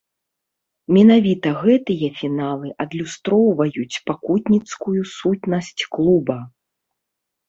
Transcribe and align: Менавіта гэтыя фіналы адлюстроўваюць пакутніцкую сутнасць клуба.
Менавіта 0.95 1.49
гэтыя 1.63 2.07
фіналы 2.21 2.71
адлюстроўваюць 2.83 4.01
пакутніцкую 4.11 5.01
сутнасць 5.17 5.83
клуба. 5.97 6.39